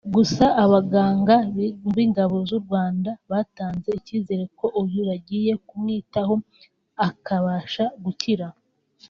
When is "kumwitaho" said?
5.67-6.33